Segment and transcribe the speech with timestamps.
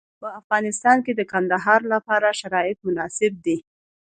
[0.21, 3.57] په افغانستان کې د کندهار لپاره شرایط مناسب دي.